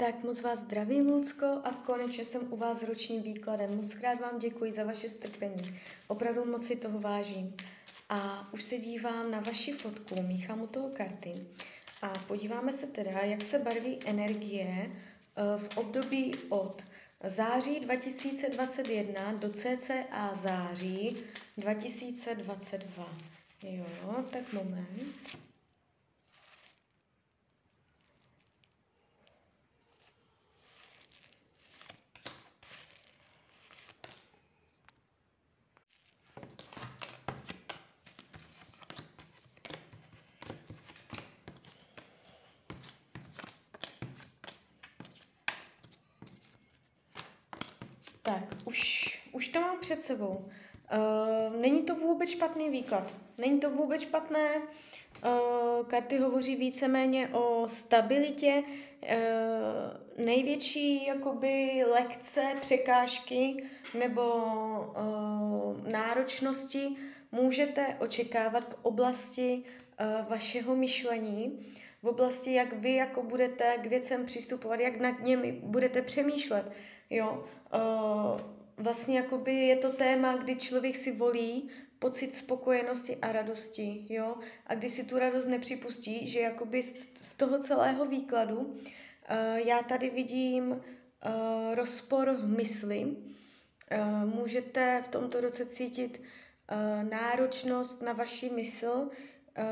[0.00, 3.76] Tak moc vás zdravím, Lucko, a konečně jsem u vás s ročním výkladem.
[3.76, 5.80] Moc krát vám děkuji za vaše strpení.
[6.08, 7.54] Opravdu moc si toho vážím.
[8.08, 11.32] A už se dívám na vaši fotku, míchám u toho karty.
[12.02, 16.82] A podíváme se teda, jak se barví energie eh, v období od
[17.24, 21.16] září 2021 do cca září
[21.56, 23.08] 2022.
[23.62, 25.49] Jo, tak moment.
[48.30, 50.28] Tak, už, už to mám před sebou.
[50.34, 53.14] Uh, není to vůbec špatný výklad.
[53.38, 54.56] Není to vůbec špatné.
[54.56, 58.62] Uh, karty hovoří víceméně o stabilitě.
[59.02, 63.64] Uh, největší jakoby lekce, překážky
[63.98, 66.96] nebo uh, náročnosti
[67.32, 71.66] můžete očekávat v oblasti uh, vašeho myšlení,
[72.02, 76.72] v oblasti, jak vy jako budete k věcem přistupovat, jak nad nimi budete přemýšlet.
[77.10, 77.44] Jo,
[77.74, 78.40] uh,
[78.76, 84.74] vlastně jakoby je to téma, kdy člověk si volí pocit spokojenosti a radosti, jo, a
[84.74, 88.76] kdy si tu radost nepřipustí, že jakoby z, z toho celého výkladu uh,
[89.54, 90.80] já tady vidím uh,
[91.74, 99.64] rozpor v mysli, uh, můžete v tomto roce cítit uh, náročnost na vaši mysl, uh,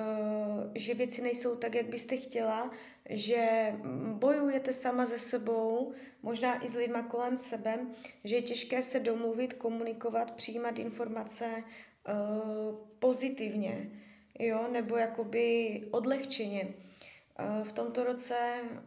[0.74, 2.70] že věci nejsou tak, jak byste chtěla,
[3.08, 3.74] že
[4.12, 5.92] bojujete sama ze sebou,
[6.22, 7.86] možná i s lidma kolem sebe,
[8.24, 13.90] že je těžké se domluvit, komunikovat, přijímat informace uh, pozitivně,
[14.38, 16.68] jo, nebo jakoby odlehčeně.
[16.68, 18.36] Uh, v tomto roce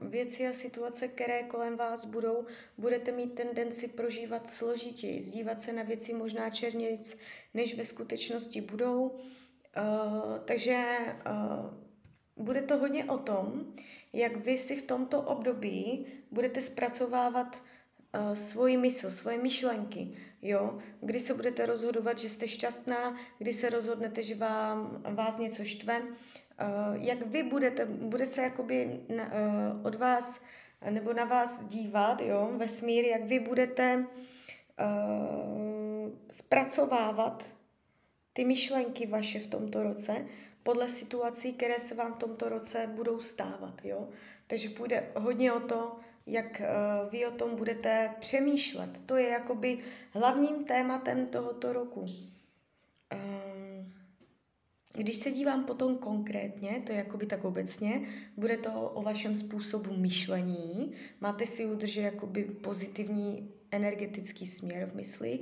[0.02, 2.45] věci a situace, které kolem vás budou,
[2.78, 7.17] budete mít tendenci prožívat složitěji, zdívat se na věci možná černějc,
[7.53, 9.01] než ve skutečnosti budou.
[9.01, 10.97] Uh, takže
[11.28, 11.91] uh,
[12.41, 13.66] bude to hodně o tom,
[14.13, 21.19] jak vy si v tomto období budete zpracovávat uh, svoji mysl, svoje myšlenky, jo, kdy
[21.19, 26.07] se budete rozhodovat, že jste šťastná, kdy se rozhodnete, že vám, vás něco štve, uh,
[26.94, 30.44] jak vy budete, bude se jakoby na, uh, od vás
[30.90, 34.06] nebo na vás dívat, jo, vesmír, jak vy budete uh,
[36.31, 37.53] zpracovávat
[38.34, 40.25] ty myšlenky vaše v tomto roce,
[40.63, 43.81] podle situací, které se vám v tomto roce budou stávat.
[43.83, 44.09] Jo?
[44.47, 48.89] Takže půjde hodně o to, jak uh, vy o tom budete přemýšlet.
[49.05, 49.77] To je jakoby
[50.11, 52.05] hlavním tématem tohoto roku.
[53.13, 53.94] Um,
[54.94, 58.07] když se dívám potom konkrétně, to je jakoby tak obecně,
[58.38, 65.39] bude to o vašem způsobu myšlení, máte si udržet jakoby pozitivní energetický směr v mysli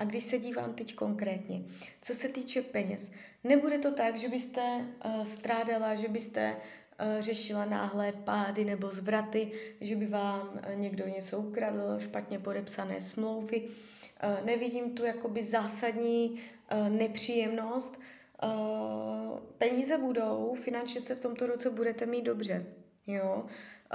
[0.00, 1.62] a když se dívám teď konkrétně,
[2.02, 3.12] co se týče peněz,
[3.44, 9.52] nebude to tak, že byste uh, strádala, že byste uh, řešila náhle pády nebo zvraty,
[9.80, 13.60] že by vám uh, někdo něco ukradl, špatně podepsané smlouvy.
[13.60, 16.40] Uh, nevidím tu jakoby zásadní
[16.72, 18.00] uh, nepříjemnost.
[18.42, 22.66] Uh, peníze budou, finančně se v tomto roce budete mít dobře.
[23.06, 23.44] Jo?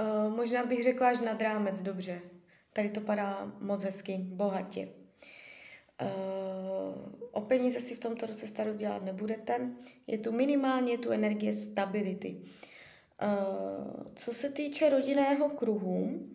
[0.00, 2.20] Uh, možná bych řekla až nad rámec dobře.
[2.72, 4.88] Tady to padá moc hezky, bohatě.
[6.02, 9.70] Uh, o peníze si v tomto roce starost dělat nebudete.
[10.06, 12.36] Je tu minimálně tu energie stability.
[12.36, 16.28] Uh, co se týče rodinného kruhu,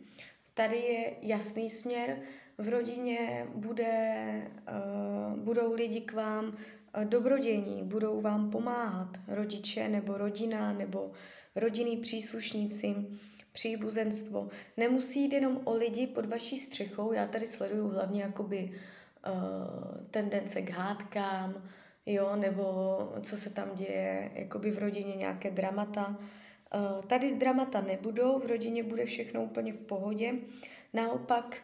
[0.53, 2.21] tady je jasný směr.
[2.57, 4.17] V rodině bude,
[5.31, 6.57] uh, budou lidi k vám
[7.03, 11.11] dobrodění, budou vám pomáhat rodiče nebo rodina nebo
[11.55, 12.95] rodinní příslušníci,
[13.51, 14.49] příbuzenstvo.
[14.77, 18.79] Nemusí jít jenom o lidi pod vaší střechou, já tady sleduju hlavně jakoby uh,
[20.11, 21.63] tendence k hádkám,
[22.05, 22.63] jo, nebo
[23.21, 26.17] co se tam děje, jakoby v rodině nějaké dramata.
[26.75, 30.33] Uh, tady dramata nebudou, v rodině bude všechno úplně v pohodě.
[30.93, 31.57] Naopak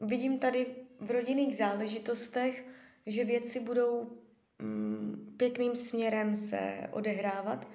[0.00, 0.66] uh, vidím tady
[1.00, 2.64] v rodinných záležitostech,
[3.06, 4.18] že věci budou
[4.60, 7.68] um, pěkným směrem se odehrávat.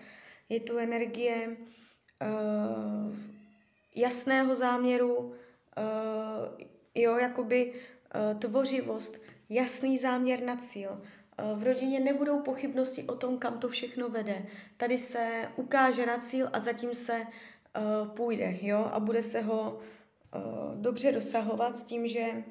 [0.49, 1.57] Je tu energie
[3.95, 5.33] jasného záměru,
[6.95, 7.73] jo, jakoby
[8.39, 10.91] tvořivost, jasný záměr na cíl.
[10.91, 14.45] Uh, v rodině nebudou pochybnosti o tom, kam to všechno vede.
[14.77, 19.79] Tady se ukáže na cíl a zatím se uh, půjde, jo, a bude se ho
[20.75, 22.43] dobře dosahovat s tím, že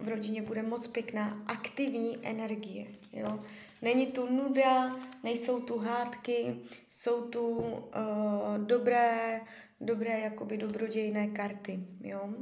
[0.00, 3.40] v rodině bude moc pěkná aktivní energie, jo.
[3.82, 6.56] Není tu nuda, nejsou tu hádky,
[6.88, 7.84] jsou tu uh,
[8.58, 9.40] dobré
[9.80, 12.34] dobré jakoby dobrodějné karty, jo.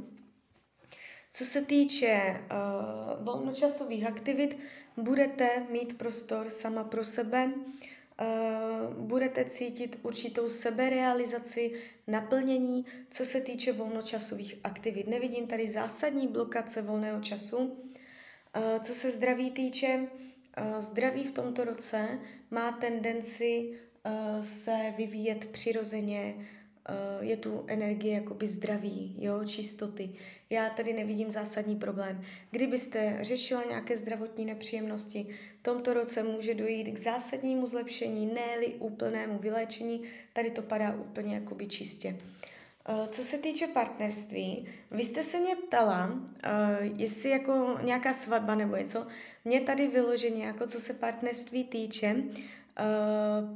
[1.39, 4.59] Co se týče uh, volnočasových aktivit,
[4.97, 11.71] budete mít prostor sama pro sebe, uh, budete cítit určitou seberealizaci,
[12.07, 15.07] naplnění, co se týče volnočasových aktivit.
[15.07, 17.57] Nevidím tady zásadní blokace volného času.
[17.57, 17.73] Uh,
[18.83, 22.19] co se zdraví týče, uh, zdraví v tomto roce
[22.51, 26.47] má tendenci uh, se vyvíjet přirozeně,
[27.19, 30.09] je tu energie jakoby zdraví, jo, čistoty.
[30.49, 32.21] Já tady nevidím zásadní problém.
[32.51, 35.27] Kdybyste řešila nějaké zdravotní nepříjemnosti,
[35.59, 40.03] v tomto roce může dojít k zásadnímu zlepšení, ne úplnému vyléčení,
[40.33, 42.15] tady to padá úplně jakoby čistě.
[42.85, 46.49] Eh, co se týče partnerství, vy jste se mě ptala, eh,
[46.97, 49.07] jestli jako nějaká svatba nebo něco.
[49.45, 52.15] Mně tady vyloženě, jako co se partnerství týče,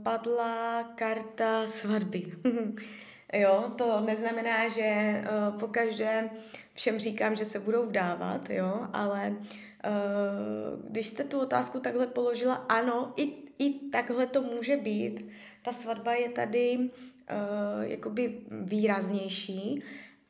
[0.04, 2.32] padla karta svatby.
[3.34, 5.22] Jo, to neznamená, že
[5.54, 5.70] uh, po
[6.74, 12.56] všem říkám, že se budou vdávat, jo, ale uh, když jste tu otázku takhle položila,
[12.56, 15.30] ano, i, i takhle to může být.
[15.62, 19.84] Ta svatba je tady uh, jakoby výraznější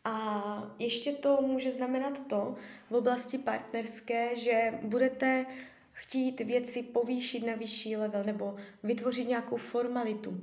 [0.06, 2.56] a ještě to může znamenat to
[2.90, 5.46] v oblasti partnerské, že budete
[5.92, 10.42] chtít věci povýšit na vyšší level nebo vytvořit nějakou formalitu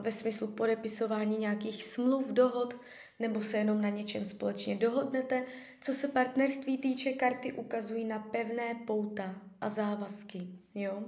[0.00, 2.76] ve smyslu podepisování nějakých smluv, dohod,
[3.18, 5.44] nebo se jenom na něčem společně dohodnete.
[5.80, 10.48] Co se partnerství týče, karty ukazují na pevné pouta a závazky.
[10.74, 11.02] Jo?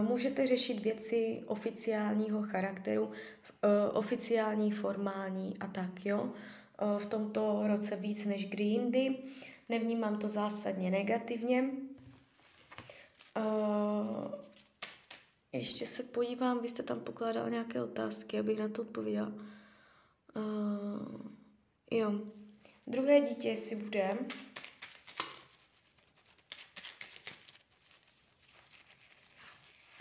[0.00, 3.10] Můžete řešit věci oficiálního charakteru,
[3.62, 6.06] e, oficiální, formální a tak.
[6.06, 6.32] Jo?
[6.32, 9.16] E, v tomto roce víc než kdy jindy.
[9.68, 11.70] Nevnímám to zásadně negativně.
[15.56, 19.32] Ještě se podívám, vy jste tam pokládal nějaké otázky, abych na to odpověděla.
[20.36, 21.30] Uh,
[21.90, 22.12] jo.
[22.86, 24.18] Druhé dítě si bude.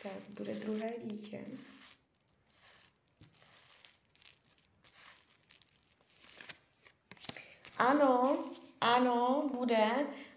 [0.03, 1.45] Tak, bude druhé dítě.
[7.77, 8.43] Ano,
[8.81, 9.89] ano, bude.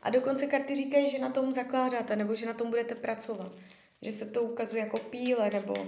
[0.03, 3.53] A dokonce karty říkají, že na tom zakládáte, nebo že na tom budete pracovat
[4.03, 5.87] že se to ukazuje jako píle nebo uh,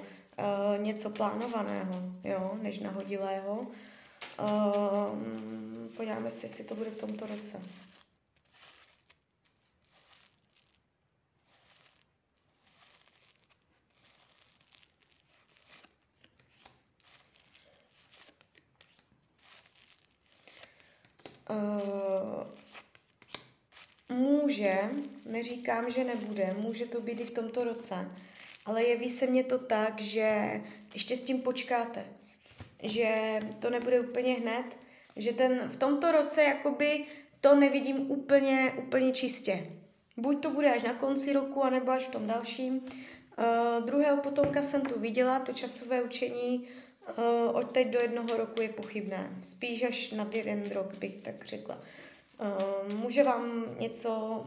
[0.79, 3.67] něco plánovaného, jo, než nahodilého.
[4.41, 5.19] Uh,
[5.97, 7.63] podíváme se, jestli to bude v tomto roce.
[21.51, 22.60] Uh,
[24.51, 24.79] Může,
[25.27, 28.11] neříkám, že nebude, může to být i v tomto roce,
[28.67, 30.61] ale jeví se mně to tak, že
[30.95, 32.05] ještě s tím počkáte,
[32.83, 34.65] že to nebude úplně hned,
[35.17, 37.05] že ten v tomto roce jakoby
[37.41, 39.67] to nevidím úplně, úplně čistě.
[40.17, 42.81] Buď to bude až na konci roku, anebo až v tom dalším.
[42.81, 46.69] Uh, druhého potomka jsem tu viděla, to časové učení
[47.19, 49.31] uh, od teď do jednoho roku je pochybné.
[49.43, 51.79] Spíš až na jeden rok bych tak řekla.
[52.41, 54.45] Ehm, může vám něco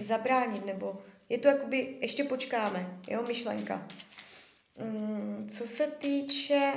[0.00, 3.88] zabránit, nebo je to jakoby, ještě počkáme, jo, myšlenka.
[4.74, 6.72] Um, co se týče,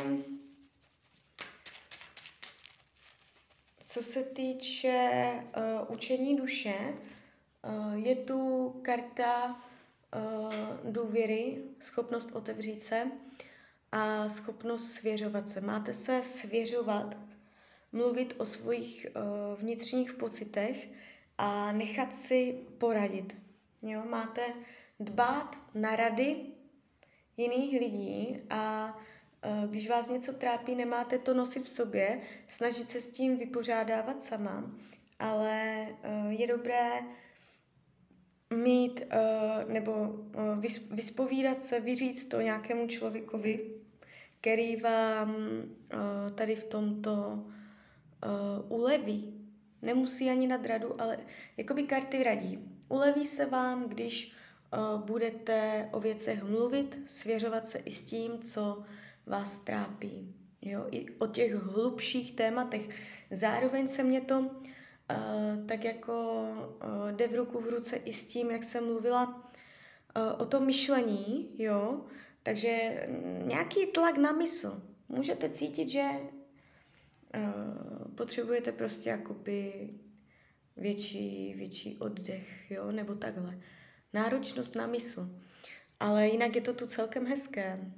[3.80, 5.21] co se týče
[5.57, 6.76] uh, učení duše,
[7.64, 9.61] uh, je tu karta
[10.16, 13.11] uh, důvěry, schopnost otevřít se
[13.92, 15.61] a schopnost svěřovat se.
[15.61, 17.16] Máte se svěřovat
[17.92, 20.90] mluvit o svých uh, vnitřních pocitech
[21.38, 23.38] a nechat si poradit.
[23.81, 24.04] Jo?
[24.10, 24.42] Máte
[25.00, 26.36] dbát na rady
[27.38, 28.95] jiných lidí a
[29.45, 34.21] uh, když vás něco trápí, nemáte to nosit v sobě, snažit se s tím vypořádávat
[34.21, 34.71] sama,
[35.19, 37.02] ale uh, je dobré
[38.54, 43.71] mít uh, nebo uh, vys, vyspovídat se, vyříct to nějakému člověkovi,
[44.42, 47.44] který vám uh, tady v tomto
[48.25, 49.47] uh, uleví.
[49.81, 51.18] Nemusí ani nad radu, ale
[51.57, 52.59] jakoby karty radí.
[52.90, 54.35] Uleví se vám, když
[54.73, 58.83] uh, budete o věcech mluvit, svěřovat se i s tím, co
[59.25, 60.35] vás trápí.
[60.61, 60.87] Jo?
[60.92, 62.90] I o těch hlubších tématech.
[63.31, 66.47] Zároveň se mě to uh, tak jako
[66.83, 70.66] uh, jde v ruku v ruce i s tím, jak jsem mluvila uh, o tom
[70.66, 72.06] myšlení, jo?
[72.44, 73.07] Takže
[73.44, 74.81] nějaký tlak na mysl.
[75.09, 76.09] Můžete cítit, že
[77.35, 77.91] uh,
[78.21, 79.90] potřebujete prostě jakoby
[80.78, 83.59] větší, větší oddech, jo, nebo takhle.
[84.13, 85.30] Náročnost na mysl.
[85.99, 87.92] Ale jinak je to tu celkem hezké.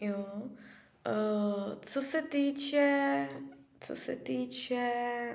[0.00, 0.26] Jo.
[0.42, 3.28] Uh, co se týče,
[3.80, 4.92] co se týče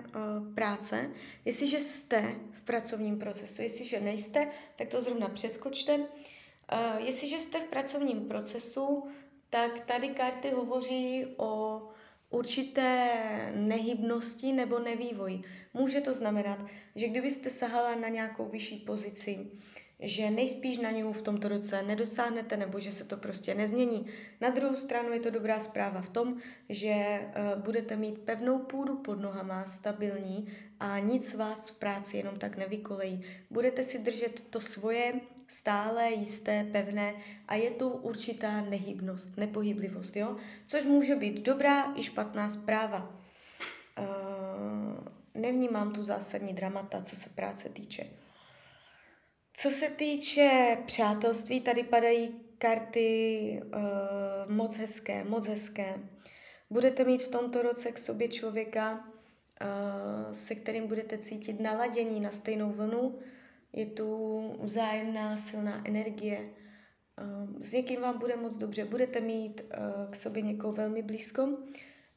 [0.08, 1.10] uh, práce,
[1.46, 5.98] jestliže jste v pracovním procesu, jestliže nejste, tak to zrovna přeskočte.
[5.98, 6.06] Uh,
[6.98, 9.08] jestliže jste v pracovním procesu,
[9.50, 11.82] tak tady karty hovoří o
[12.34, 13.12] určité
[13.56, 15.42] nehybnosti nebo nevývoji.
[15.74, 19.52] Může to znamenat, že kdybyste sahala na nějakou vyšší pozici,
[20.00, 24.08] že nejspíš na ní v tomto roce nedosáhnete nebo že se to prostě nezmění.
[24.42, 26.38] Na druhou stranu je to dobrá zpráva v tom,
[26.70, 30.48] že uh, budete mít pevnou půdu pod nohama, stabilní
[30.80, 33.24] a nic vás v práci jenom tak nevykolejí.
[33.50, 35.14] Budete si držet to svoje
[35.54, 37.16] stále, jisté, pevné
[37.48, 40.38] a je to určitá nehybnost, nepohyblivost, jo?
[40.68, 43.20] Což může být dobrá i špatná zpráva.
[44.00, 45.08] Uh,
[45.42, 48.10] nevnímám tu zásadní dramata, co se práce týče.
[49.54, 56.00] Co se týče přátelství, tady padají karty uh, moc hezké, moc hezké.
[56.70, 62.32] Budete mít v tomto roce k sobě člověka, uh, se kterým budete cítit naladění na
[62.32, 63.20] stejnou vlnu.
[63.74, 66.50] Je tu vzájemná silná energie.
[67.22, 68.86] Uh, s někým vám bude moc dobře.
[68.86, 71.58] Budete mít uh, k sobě někoho velmi blízko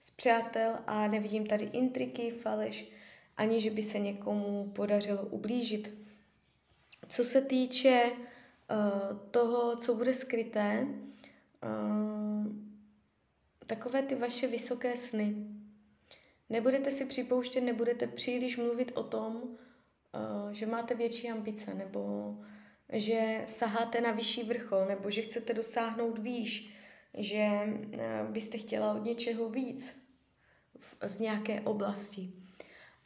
[0.03, 2.91] z přátel a nevidím tady intriky, faleš,
[3.37, 5.95] ani že by se někomu podařilo ublížit.
[7.09, 10.87] Co se týče uh, toho, co bude skryté,
[11.65, 12.47] uh,
[13.67, 15.37] takové ty vaše vysoké sny.
[16.51, 19.57] Nebudete si připouštět, nebudete příliš mluvit o tom,
[20.51, 22.35] že máte větší ambice, nebo
[22.93, 26.75] že saháte na vyšší vrchol, nebo že chcete dosáhnout výš,
[27.15, 30.07] že uh, byste chtěla od něčeho víc
[31.03, 32.33] z nějaké oblasti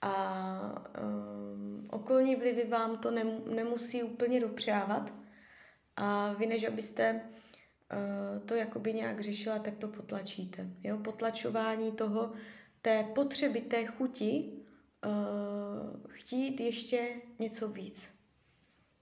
[0.02, 5.14] a um, okolní vlivy vám to nem, nemusí úplně dopřávat
[5.96, 10.66] a vy než abyste uh, to jakoby nějak řešila, tak to potlačíte.
[10.82, 10.98] Jo?
[10.98, 12.32] Potlačování toho,
[12.82, 14.59] té potřeby, té chuti
[15.06, 18.12] uh, chtít ještě něco víc.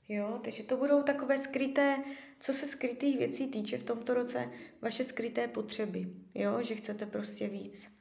[0.09, 2.05] Jo, takže to budou takové skryté,
[2.41, 4.51] co se skrytých věcí týče v tomto roce,
[4.83, 7.93] vaše skryté potřeby, jo, že chcete prostě víc.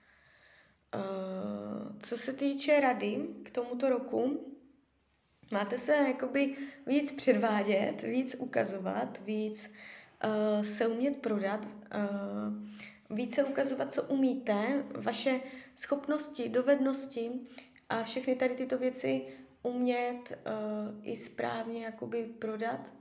[0.95, 4.53] Uh, co se týče rady k tomuto roku,
[5.51, 9.71] máte se jakoby víc předvádět, víc ukazovat, víc
[10.25, 15.39] uh, se umět prodat, uh, více ukazovat, co umíte, vaše
[15.75, 17.31] schopnosti, dovednosti
[17.89, 19.21] a všechny tady tyto věci
[19.63, 22.93] umět uh, i správně jakoby prodat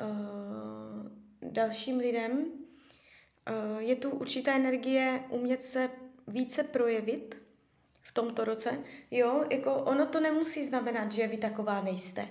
[0.00, 2.38] uh, dalším lidem.
[2.42, 5.90] Uh, je tu určitá energie umět se
[6.26, 7.42] více projevit
[8.00, 8.78] v tomto roce,
[9.10, 12.28] jo, jako ono to nemusí znamenat, že vy taková nejste.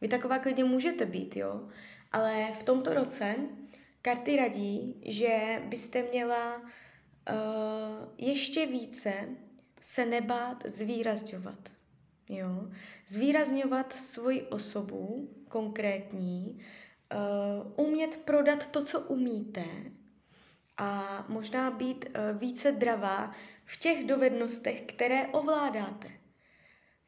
[0.00, 1.68] Vy taková klidně můžete být, jo,
[2.12, 3.34] ale v tomto roce
[4.02, 6.66] karty radí, že byste měla uh,
[8.18, 9.28] ještě více
[9.80, 11.68] se nebát zvýrazňovat.
[12.28, 12.70] Jo?
[13.06, 16.60] Zvýrazňovat svoji osobu konkrétní,
[17.76, 19.64] uh, umět prodat to, co umíte,
[20.78, 23.32] a možná být eh, více dravá
[23.64, 26.08] v těch dovednostech, které ovládáte.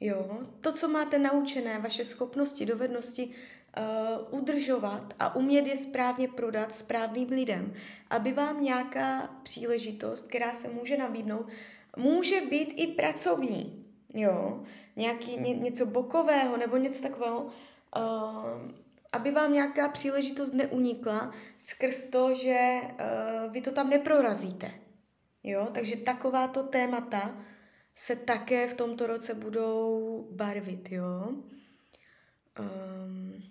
[0.00, 6.74] Jo, to, co máte naučené, vaše schopnosti, dovednosti uh, udržovat a umět je správně prodat
[6.74, 7.74] správným lidem,
[8.10, 11.46] aby vám nějaká příležitost, která se může nabídnout,
[11.96, 14.64] může být i pracovní, jo,
[14.96, 17.52] nějaký ně, něco bokového nebo něco takového, uh,
[19.12, 24.70] aby vám nějaká příležitost neunikla skrz to, že uh, vy to tam neprorazíte.
[25.44, 25.68] Jo?
[25.72, 27.44] Takže takováto témata
[27.94, 30.92] se také v tomto roce budou barvit.
[30.92, 31.34] Jo?
[32.58, 33.42] Um,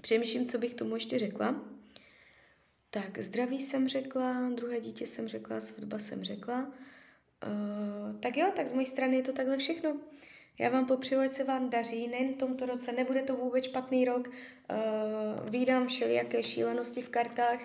[0.00, 1.64] přemýšlím, co bych tomu ještě řekla.
[2.90, 6.72] Tak, zdraví jsem řekla, druhé dítě jsem řekla, svatba jsem řekla.
[7.46, 9.96] Uh, tak jo, tak z mojí strany je to takhle všechno.
[10.58, 14.04] Já vám popřeju, ať se vám daří, nejen v tomto roce, nebude to vůbec špatný
[14.04, 17.58] rok, uh, vídám všelijaké šílenosti v kartách,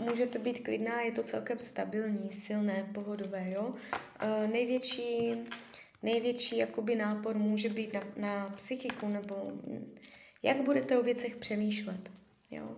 [0.00, 3.62] můžete být klidná, je to celkem stabilní, silné, pohodové, jo.
[3.64, 5.34] Uh, největší,
[6.02, 9.52] největší jakoby nápor může být na, na psychiku, nebo
[10.42, 12.10] jak budete o věcech přemýšlet,
[12.50, 12.76] jo.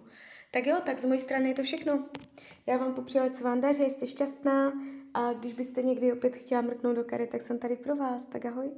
[0.51, 2.05] Tak jo, tak z mojí strany je to všechno.
[2.67, 4.73] Já vám popřeju, ať se vám daří, jste šťastná
[5.17, 8.27] a když byste někdy opět chtěla mrknout do kary, tak jsem tady pro vás.
[8.27, 8.71] Tak ahoj.